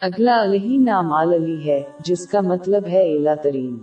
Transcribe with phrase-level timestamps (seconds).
[0.00, 3.78] اگلا علیہ نامال علی ہے، جس کا مطلب ہے اعلیٰ ترین۔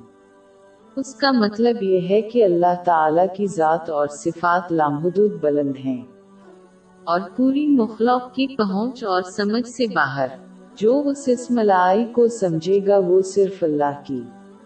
[0.95, 6.03] اس کا مطلب یہ ہے کہ اللہ تعالی کی ذات اور صفات لامحدود بلند ہیں۔
[7.03, 10.27] اور پوری مخلوق کی پہنچ اور سمجھ سے باہر،
[10.75, 14.21] جو اس اسم لائی کو سمجھے گا وہ صرف اللہ کی۔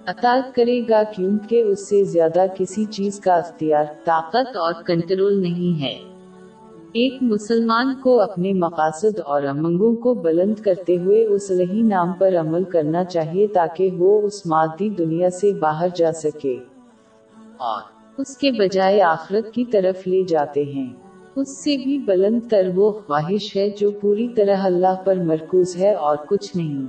[0.07, 5.81] اطاعت کرے گا کیونکہ اس سے زیادہ کسی چیز کا اختیار، طاقت اور کنٹرول نہیں
[5.81, 6.10] ہے۔
[6.93, 12.35] ایک مسلمان کو اپنے مقاصد اور امنگوں کو بلند کرتے ہوئے اس لہی نام پر
[12.39, 16.57] عمل کرنا چاہیے تاکہ وہ اس مادی دنیا سے باہر جا سکے۔
[17.57, 17.81] اور
[18.17, 20.89] اس کے بجائے آخرت کی طرف لے جاتے ہیں۔
[21.35, 25.93] اس سے بھی بلند تر وہ خواہش ہے جو پوری طرح اللہ پر مرکوز ہے
[25.93, 26.85] اور کچھ نہیں۔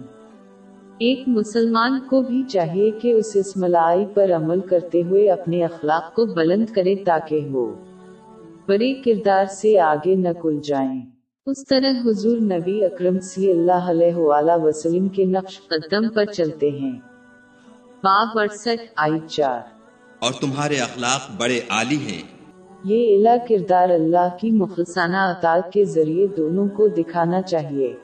[0.98, 6.26] ایک مسلمان کو بھی چاہیے کہ اس اسملائی پر عمل کرتے ہوئے اپنے اخلاق کو
[6.26, 7.72] بلند کرے تاکہ وہ
[8.68, 11.00] بڑے کردار سے آگے نہ کل جائیں۔
[11.46, 16.70] اس طرح حضور نبی اکرم صلی اللہ علیہ وآلہ وسلم کے نقش قدم پر چلتے
[16.70, 16.92] ہیں۔
[18.02, 19.60] باب اڑسٹھ آئی چار۔
[20.18, 22.22] اور تمہارے اخلاق بڑے عالی ہیں۔
[22.84, 27.96] یہ اعلیٰ کردار اللہ کی مخلصانہ اطاعت کے ذریعے دونوں کو دکھانا چاہیے۔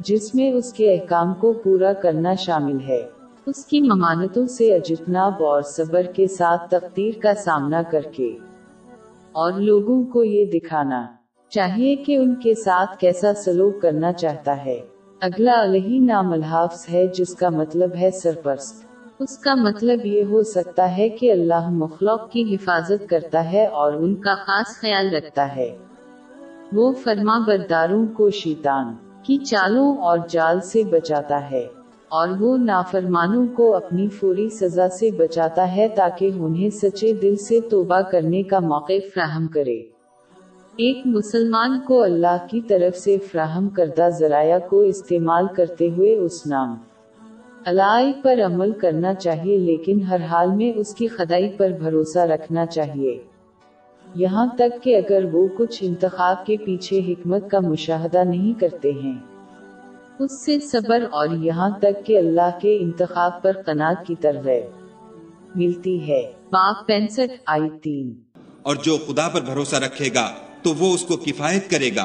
[0.00, 3.02] جس میں اس کے احکام کو پورا کرنا شامل ہے۔
[3.46, 8.38] اس کی ممانتوں سے اجتناب اور صبر کے ساتھ تقدیر کا سامنا کر کے۔
[9.32, 11.06] اور لوگوں کو یہ دکھانا
[11.48, 14.80] چاہیے کہ ان کے ساتھ کیسا سلوک کرنا چاہتا ہے۔
[15.20, 18.86] اگلا علیہ نام الحافظ ہے جس کا مطلب ہے سرپرست۔
[19.18, 23.92] اس کا مطلب یہ ہو سکتا ہے کہ اللہ مخلوق کی حفاظت کرتا ہے اور
[23.92, 25.76] ان کا خاص خیال رکھتا ہے۔
[26.72, 31.66] وہ فرما برداروں کو شیطان کی چالوں اور جال سے بچاتا ہے۔
[32.10, 37.60] اور وہ نافرمانوں کو اپنی فوری سزا سے بچاتا ہے تاکہ انہیں سچے دل سے
[37.60, 39.76] توبہ کرنے کا موقع فراہم کرے۔
[40.76, 46.46] ایک مسلمان کو اللہ کی طرف سے فراہم کردہ ذرائع کو استعمال کرتے ہوئے اس
[46.46, 46.74] نام
[47.66, 52.66] الائی پر عمل کرنا چاہیے، لیکن ہر حال میں اس کی خدائی پر بھروسہ رکھنا
[52.66, 53.18] چاہیے۔
[54.14, 59.39] یہاں تک کہ اگر وہ کچھ انتخاب کے پیچھے حکمت کا مشاہدہ نہیں کرتے ہیں۔
[60.20, 64.64] اس سے صبر اور یہاں تک کہ اللہ کے انتخاب پر قناعت کی ترغیب
[65.54, 68.14] ملتی ہے۔ باپ پینسٹھ آئی تین۔
[68.62, 70.30] اور جو خدا پر بھروسہ رکھے گا
[70.62, 72.04] تو وہ اس کو کفایت کرے گا۔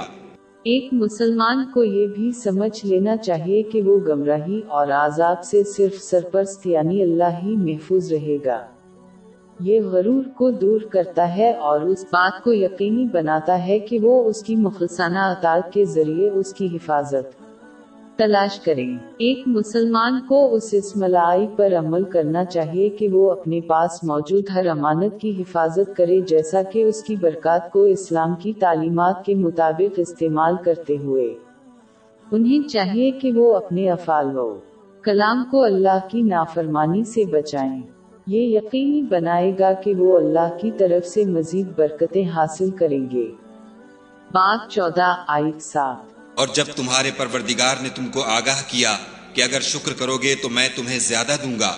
[0.63, 6.03] ایک مسلمان کو یہ بھی سمجھ لینا چاہیے کہ وہ گمراہی اور عذاب سے صرف
[6.03, 8.65] سرپرست یعنی اللہ ہی محفوظ رہے گا۔
[9.59, 14.29] یہ غرور کو دور کرتا ہے اور اس بات کو یقینی بناتا ہے کہ وہ
[14.29, 17.44] اس کی مخلصانہ اطاعت کے ذریعے اس کی حفاظت
[18.17, 24.03] تلاش کریں۔ ایک مسلمان کو اس اسملائی پر عمل کرنا چاہیے کہ وہ اپنے پاس
[24.03, 29.25] موجود ہر امانت کی حفاظت کرے، جیسا کہ اس کی برکات کو اسلام کی تعلیمات
[29.25, 31.35] کے مطابق استعمال کرتے ہوئے۔
[32.31, 34.59] انہیں چاہیے کہ وہ اپنے افعال و
[35.01, 37.81] کلام کو اللہ کی نافرمانی سے بچائیں۔
[38.27, 43.31] یہ یقینی بنائے گا کہ وہ اللہ کی طرف سے مزید برکتیں حاصل کریں گے۔
[44.31, 48.95] بات چودہ آئی سات۔ اور جب تمہارے پروردگار نے تم کو آگاہ کیا
[49.33, 51.75] کہ اگر شکر کرو گے تو میں تمہیں زیادہ دوں گا